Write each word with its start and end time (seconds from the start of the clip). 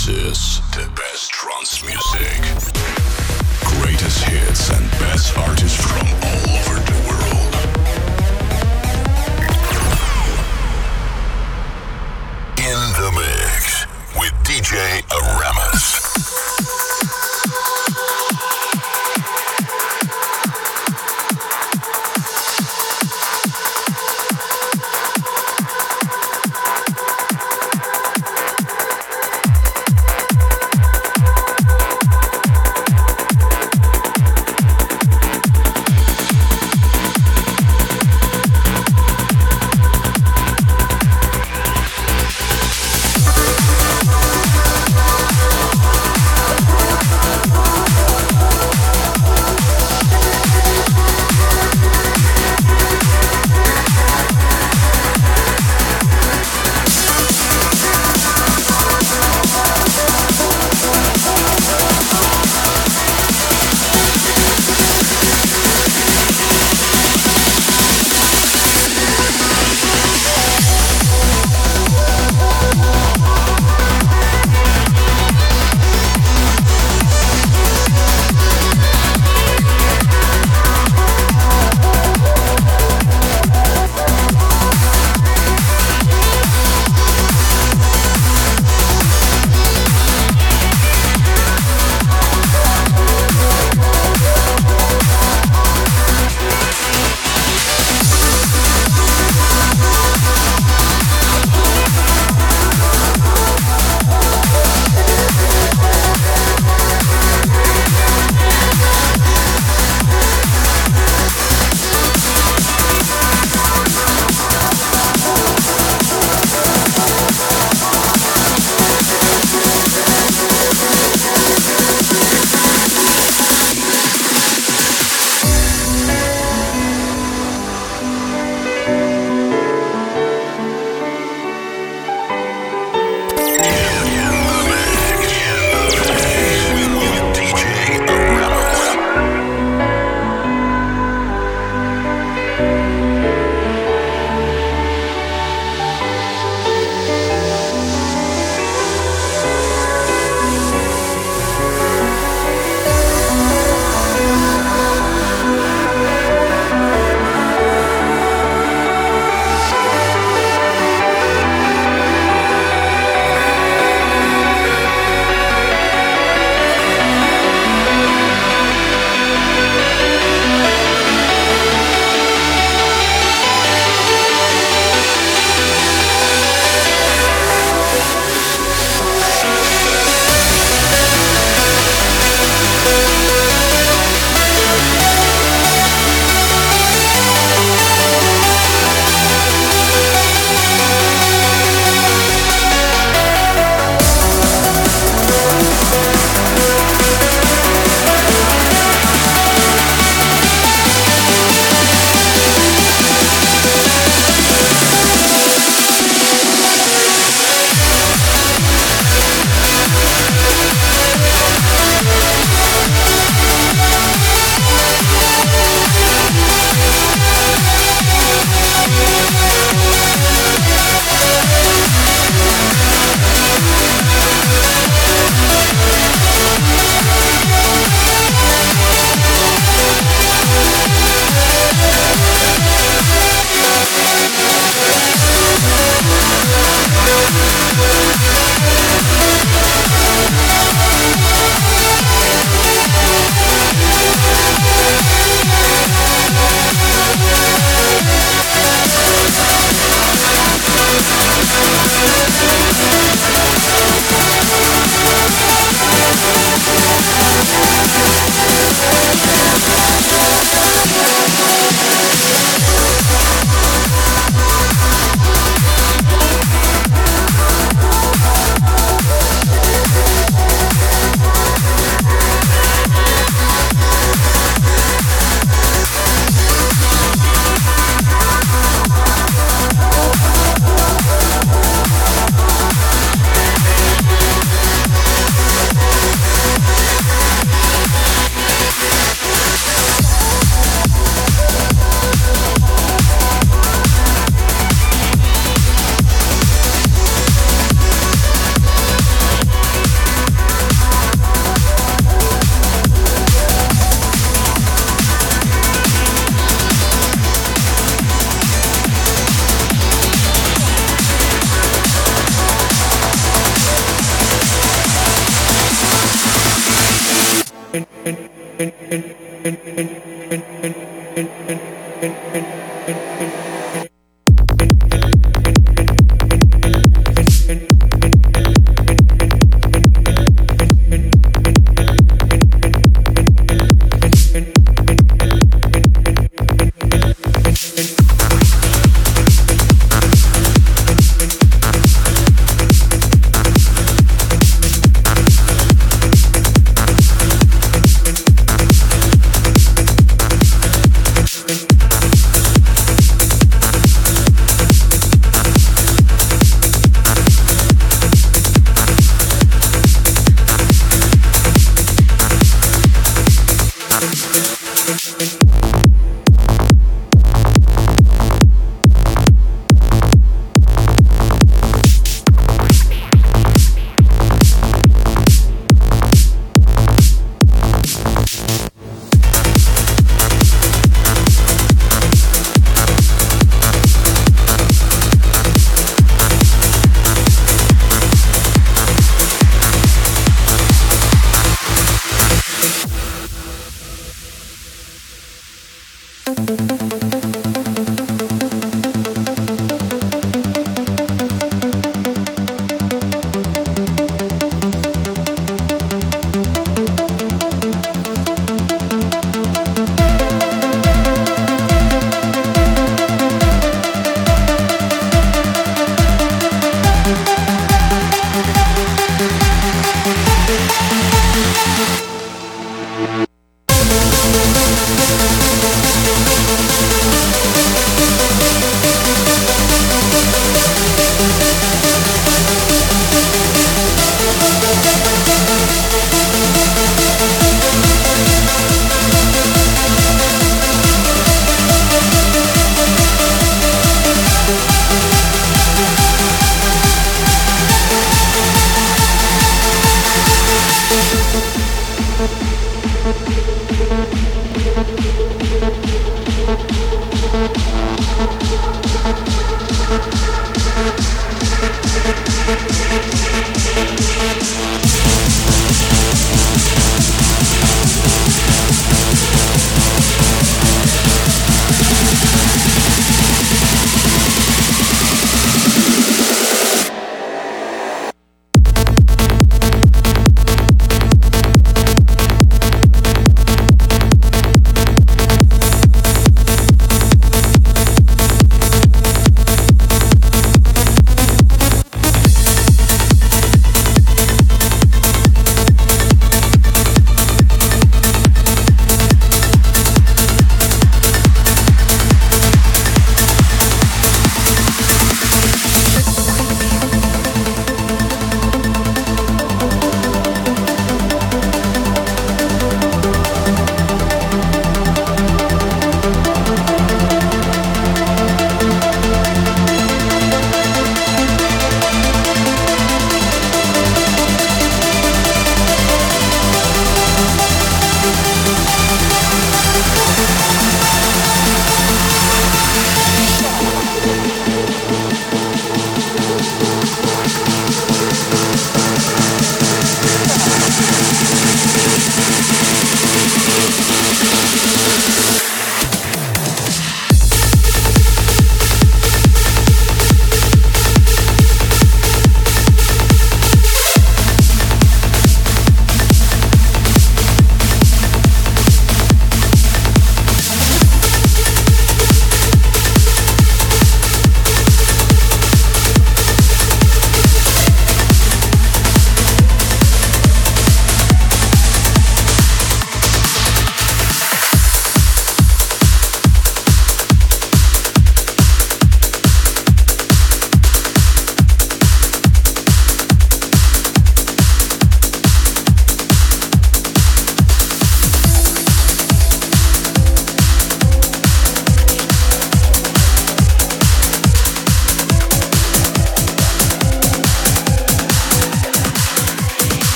This 0.00 0.08
is 0.08 0.60
the 0.70 0.88
best 0.96 1.30
trance 1.30 1.84
music. 1.84 2.40
Greatest 3.60 4.24
hits 4.24 4.70
and 4.70 4.90
best 4.92 5.36
artists 5.36 5.76
from 5.76 6.06
all 6.24 6.29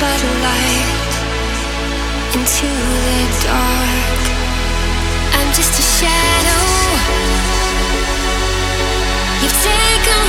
But 0.00 0.22
light 0.46 1.14
into 2.32 2.70
the 3.04 3.20
dark. 3.42 4.24
I'm 5.34 5.50
just 5.52 5.74
a 5.74 5.82
shadow. 5.82 6.64
You've 9.42 9.58
taken 9.58 10.20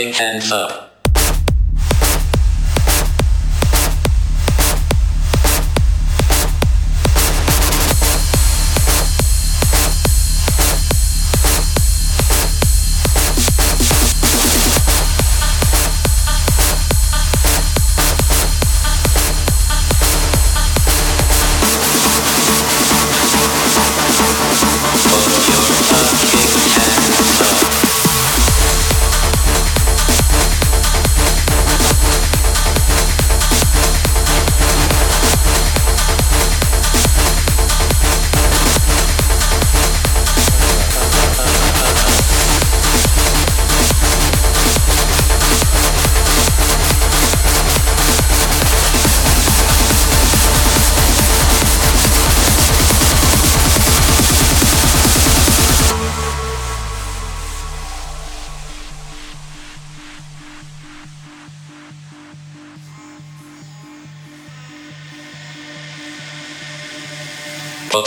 fucking 0.00 0.14
hands 0.14 0.50
up. 0.50 0.69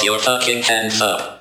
Your 0.04 0.20
fucking 0.20 0.64
hands 0.64 1.02
up. 1.02 1.33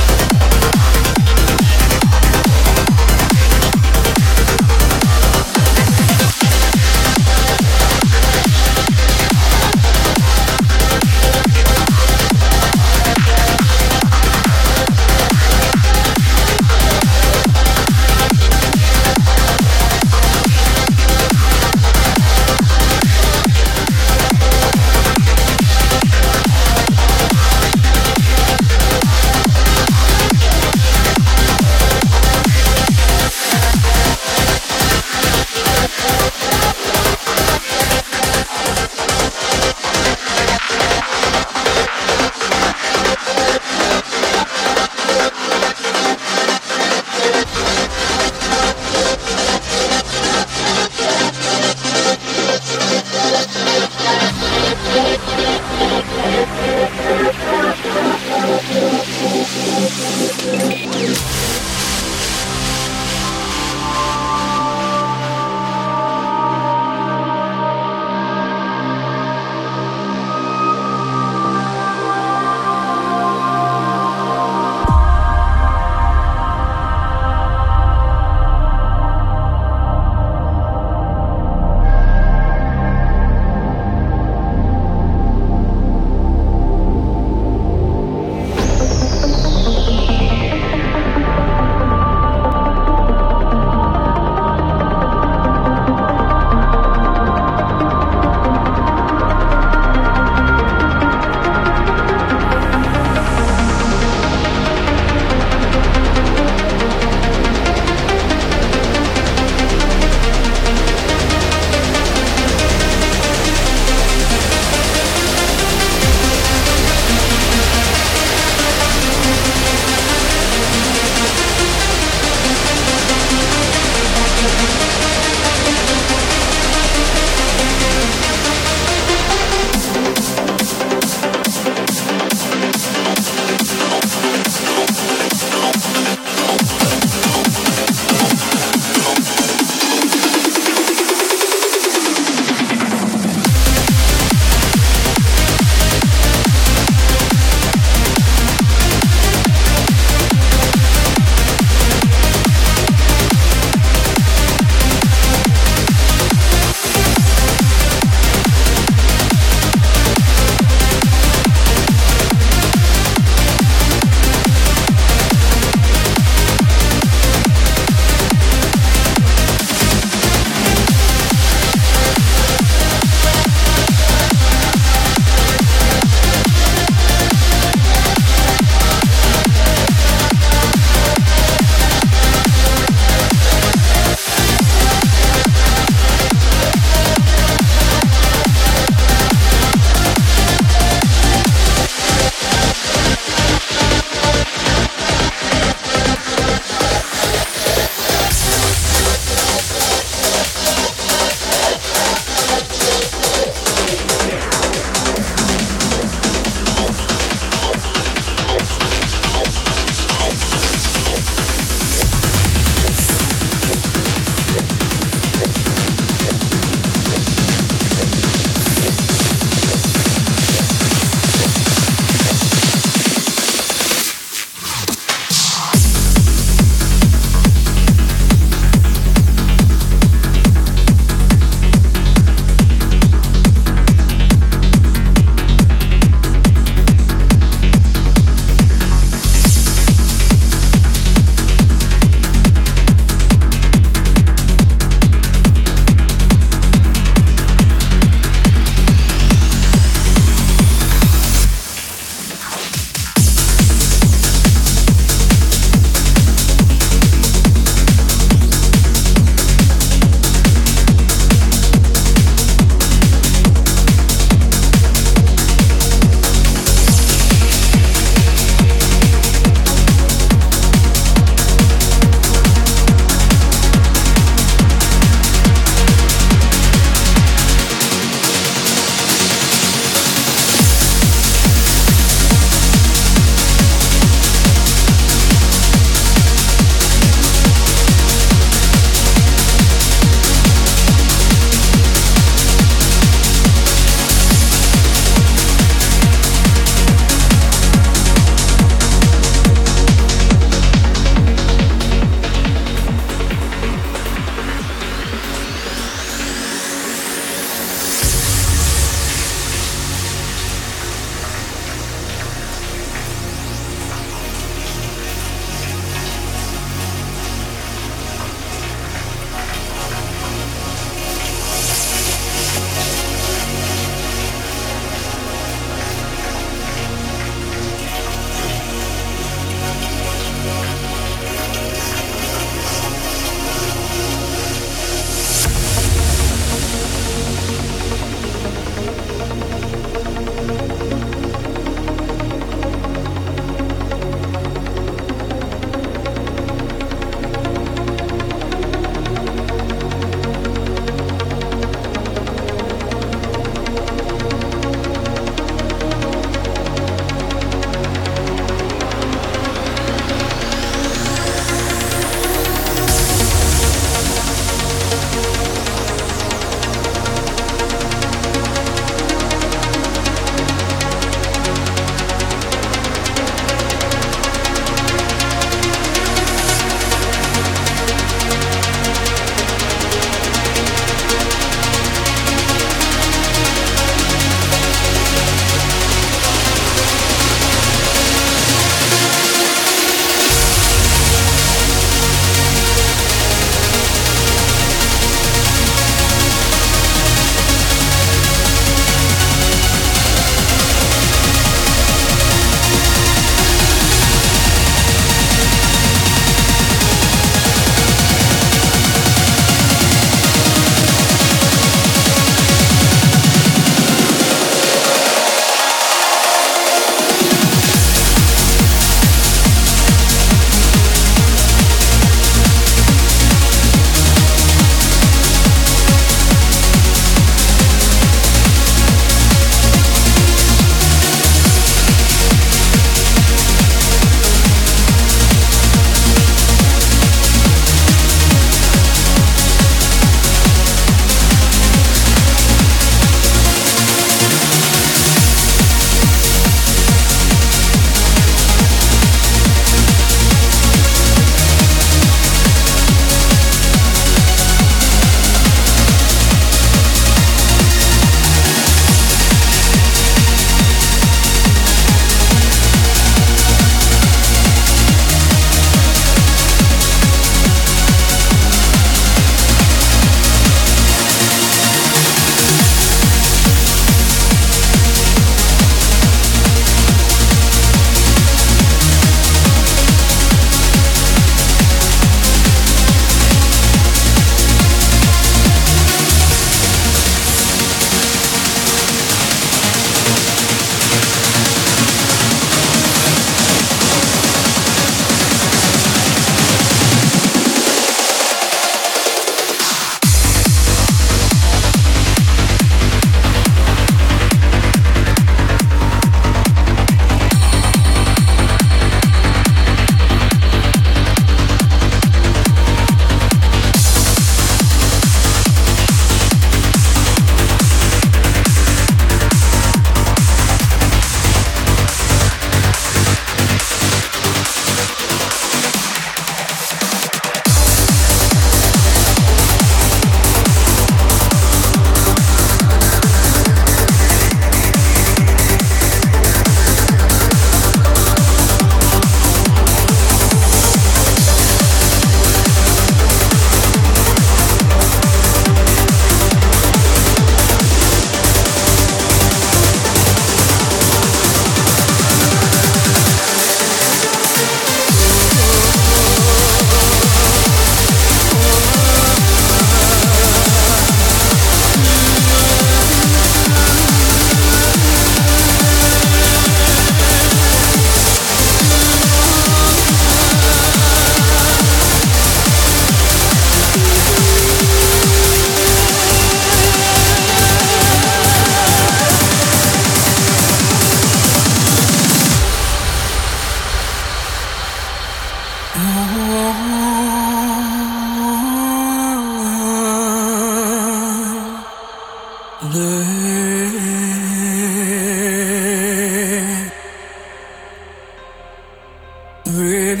Thank 599.64 600.00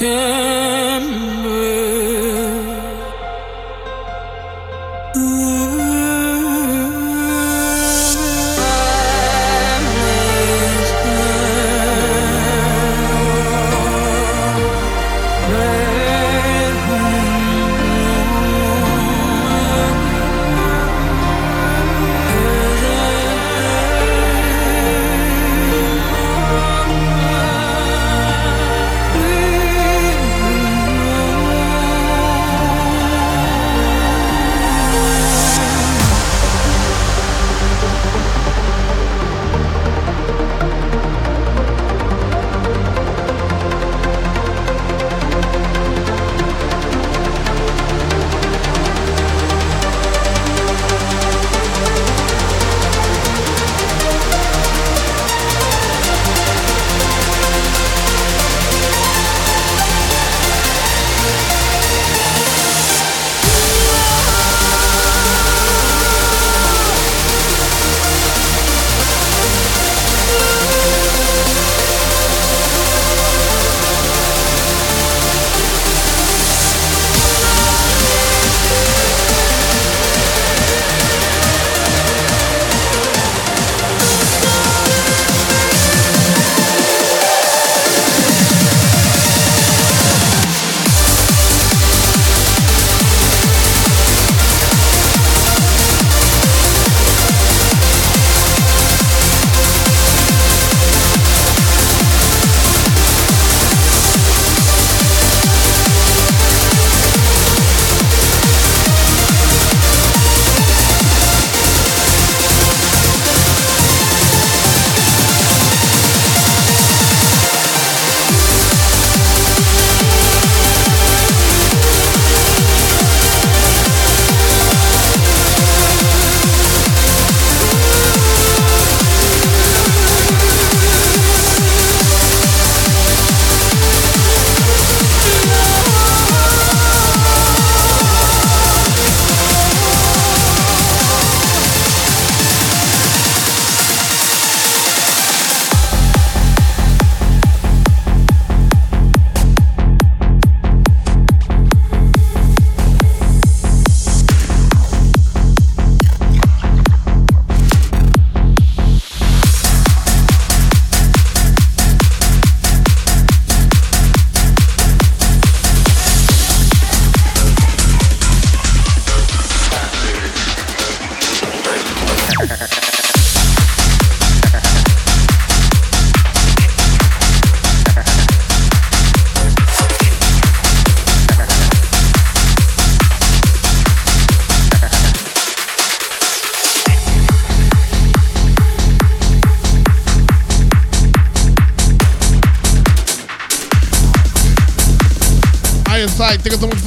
you 0.00 0.78
so 0.78 0.81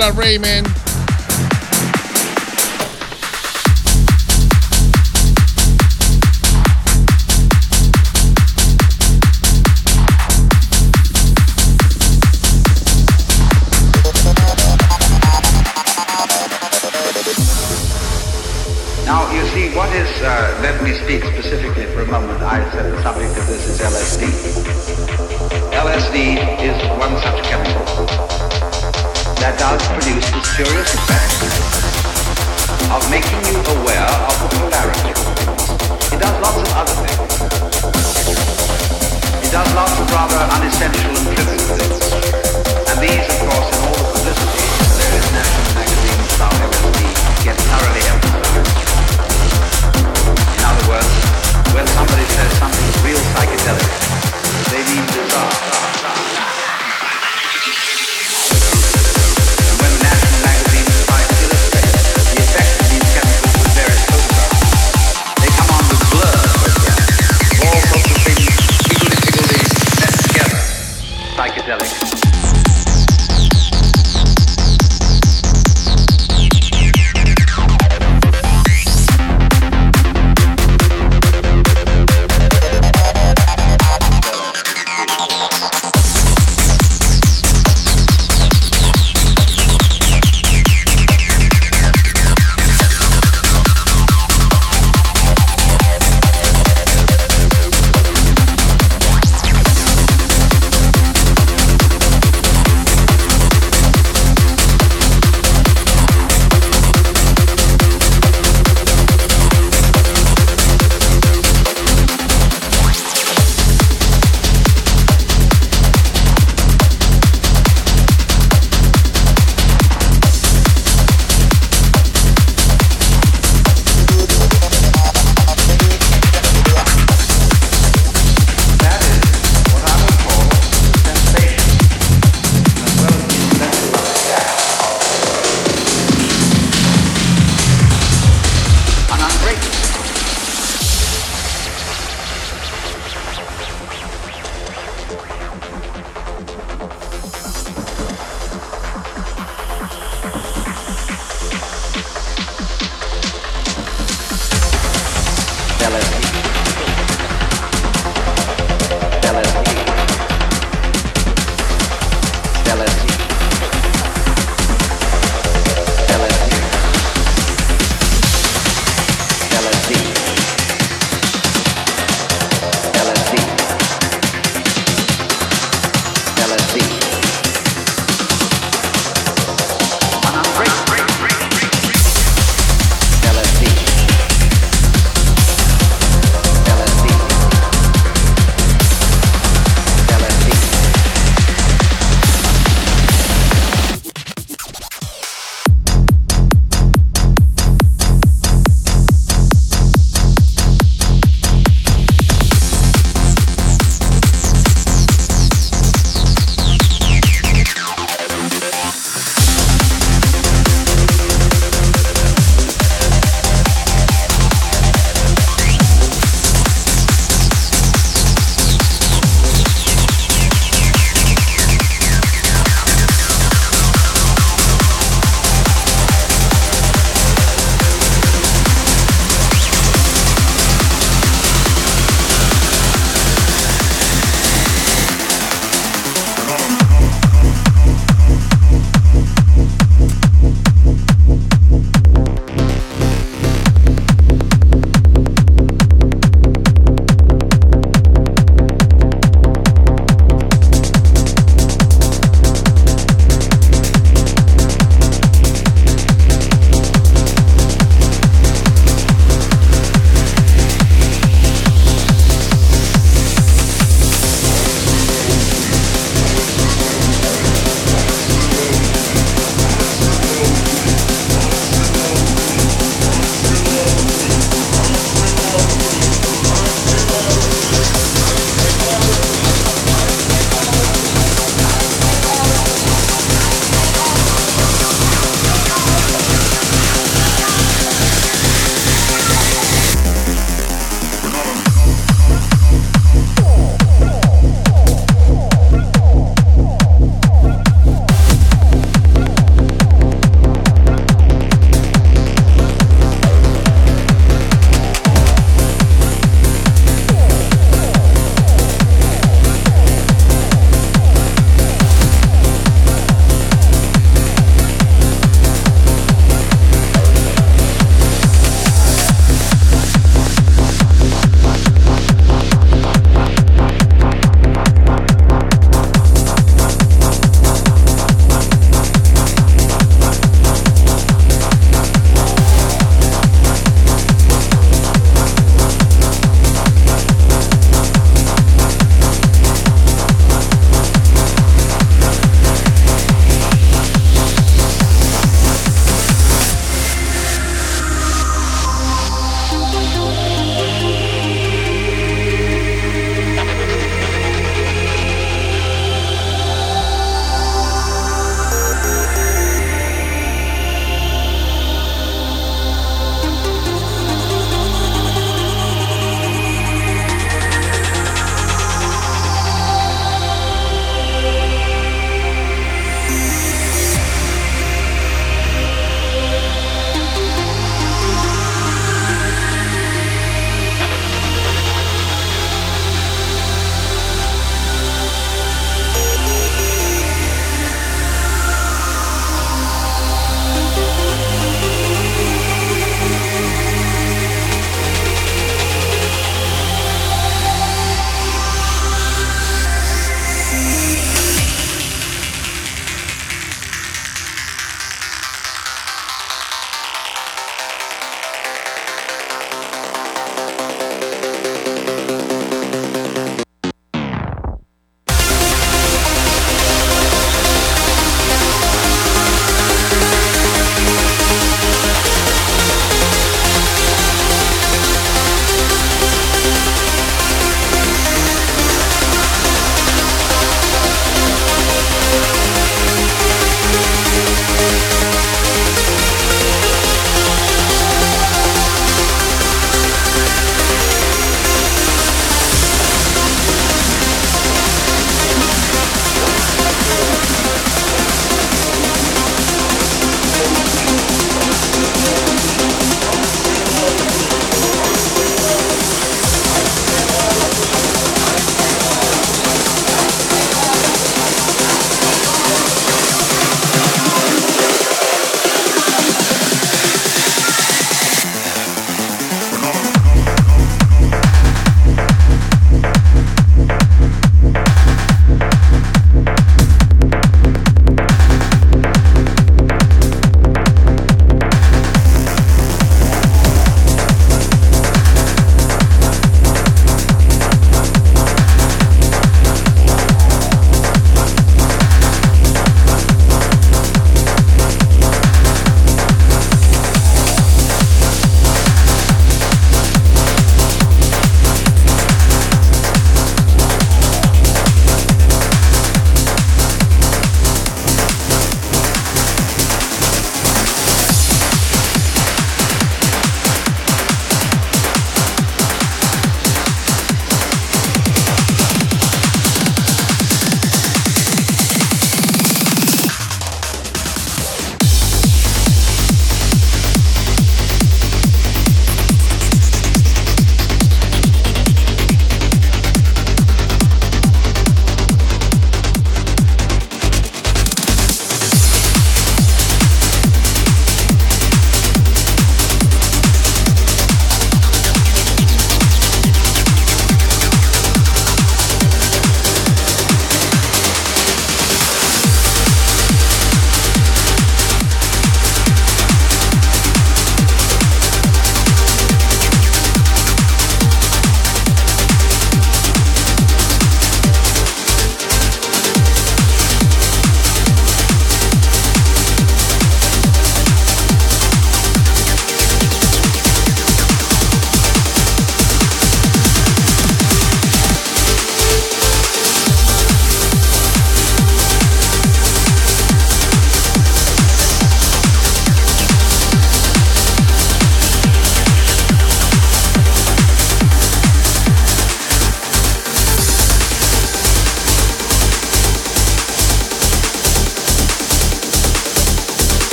much 0.00 0.14
for 0.14 0.79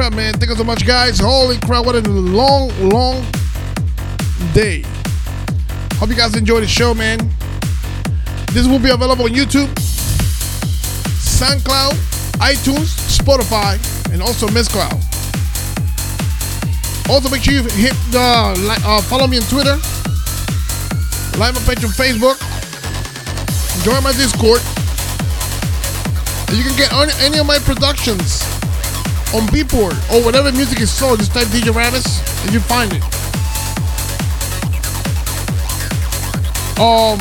crap, 0.00 0.14
man. 0.14 0.32
Thank 0.32 0.48
you 0.48 0.56
so 0.56 0.64
much, 0.64 0.86
guys. 0.86 1.18
Holy 1.18 1.58
crap, 1.58 1.84
what 1.84 1.94
a 1.94 2.00
long, 2.08 2.70
long 2.88 3.22
day. 4.54 4.82
Hope 5.96 6.08
you 6.08 6.16
guys 6.16 6.34
enjoyed 6.34 6.62
the 6.62 6.66
show, 6.66 6.94
man. 6.94 7.18
This 8.52 8.66
will 8.66 8.78
be 8.78 8.88
available 8.88 9.26
on 9.26 9.30
YouTube, 9.32 9.68
SoundCloud, 11.20 11.92
iTunes, 12.40 12.96
Spotify, 13.12 13.76
and 14.10 14.22
also 14.22 14.46
Mixcloud. 14.46 14.96
Also, 17.10 17.28
make 17.28 17.42
sure 17.42 17.52
you 17.52 17.62
hit 17.64 17.92
the 18.10 18.80
uh, 18.86 19.02
follow 19.02 19.26
me 19.26 19.36
on 19.36 19.42
Twitter, 19.50 19.76
like 21.36 21.52
my 21.52 21.60
page 21.68 21.84
on 21.84 21.90
Facebook, 21.92 22.40
join 23.84 24.02
my 24.02 24.12
Discord, 24.12 24.62
and 26.48 26.56
you 26.56 26.64
can 26.64 26.74
get 26.78 26.90
any 27.20 27.38
of 27.38 27.44
my 27.44 27.58
productions 27.58 28.49
on 29.32 29.42
Beatport 29.48 29.94
or 30.12 30.24
whatever 30.24 30.50
music 30.52 30.80
is 30.80 30.90
sold. 30.90 31.18
Just 31.18 31.32
type 31.32 31.46
DJ 31.48 31.74
Aramis 31.74 32.04
and 32.44 32.52
you 32.52 32.60
find 32.60 32.92
it. 32.92 33.02
Um. 36.80 37.18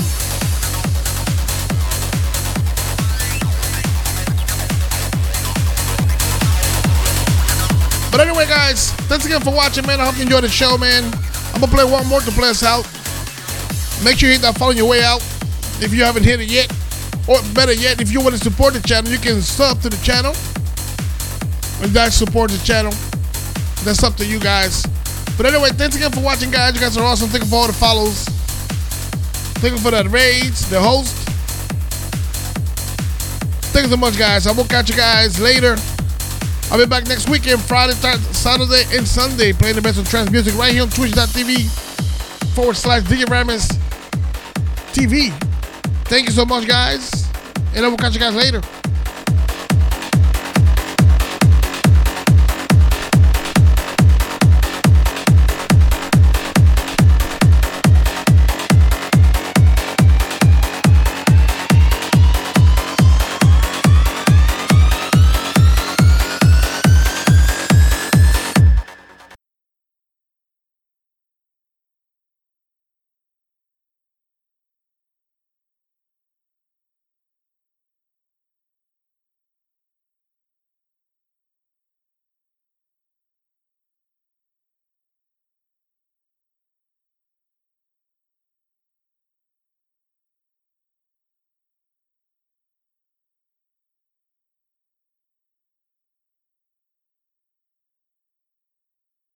But 8.12 8.22
anyway, 8.22 8.48
guys, 8.48 8.92
thanks 9.08 9.26
again 9.26 9.42
for 9.42 9.54
watching, 9.54 9.86
man. 9.86 10.00
I 10.02 10.06
hope 10.06 10.16
you 10.18 10.24
enjoyed 10.24 10.44
the 10.44 10.50
show, 10.50 10.78
man. 10.78 11.04
I'm 11.54 11.62
gonna 11.62 11.72
play 11.72 11.84
one 11.84 12.08
more 12.08 12.22
to 12.22 12.32
play 12.32 12.50
us 12.50 12.64
out. 12.64 12.86
Make 14.04 14.18
sure 14.18 14.30
you 14.30 14.36
hit 14.36 14.42
that 14.42 14.58
follow 14.58 14.72
your 14.72 14.88
way 14.88 15.04
out 15.04 15.22
if 15.82 15.94
you 15.94 16.04
haven't 16.04 16.24
hit 16.24 16.42
it 16.42 16.50
yet. 16.50 16.72
Or 17.28 17.38
better 17.54 17.74
yet, 17.74 18.02
if 18.02 18.12
you 18.12 18.22
want 18.22 18.34
to 18.36 18.42
support 18.42 18.74
the 18.74 18.82
channel, 18.82 19.12
you 19.12 19.20
can 19.20 19.42
sub 19.42 19.82
to 19.82 19.90
the 19.90 19.98
channel. 20.04 20.34
And 21.82 21.92
that 21.92 22.12
support 22.14 22.52
the 22.52 22.58
channel. 22.66 22.92
That's 23.84 24.04
up 24.04 24.16
to 24.18 24.26
you 24.26 24.40
guys. 24.40 24.84
But 25.38 25.46
anyway, 25.46 25.70
thanks 25.70 25.96
again 25.96 26.12
for 26.12 26.20
watching, 26.20 26.52
guys. 26.52 26.76
You 26.76 26.82
guys 26.82 26.98
are 26.98 27.04
awesome. 27.04 27.30
Thank 27.30 27.46
you 27.46 27.50
for 27.50 27.56
all 27.56 27.68
the 27.68 27.74
follows. 27.74 28.26
Thank 29.60 29.74
you 29.74 29.80
for 29.80 29.92
that 29.92 30.10
raids, 30.10 30.70
the 30.70 30.80
host. 30.82 31.16
Thank 33.72 33.86
you 33.86 33.92
so 33.92 33.98
much, 33.98 34.18
guys. 34.18 34.48
I 34.48 34.52
will 34.52 34.66
catch 34.66 34.90
you 34.90 34.96
guys 34.96 35.40
later. 35.40 35.78
I'll 36.72 36.78
be 36.78 36.86
back 36.86 37.08
next 37.08 37.30
weekend, 37.30 37.62
Friday, 37.62 37.94
Saturday, 37.94 38.84
and 38.96 39.08
Sunday, 39.08 39.54
playing 39.54 39.76
the 39.76 39.82
best 39.82 39.98
of 39.98 40.10
trance 40.10 40.30
music 40.30 40.56
right 40.56 40.72
here 40.72 40.84
on 40.84 40.90
twitch.tv 40.90 41.70
forward 42.54 42.76
slash 42.76 43.04
DJ 43.04 43.30
Aramis 43.30 43.68
TV. 44.92 45.32
Thank 46.06 46.28
you 46.28 46.32
so 46.32 46.46
much, 46.46 46.68
guys. 46.68 47.28
And 47.76 47.86
I 47.86 47.88
will 47.88 47.98
catch 47.98 48.14
you 48.14 48.20
guys 48.20 48.36
later. 48.36 48.62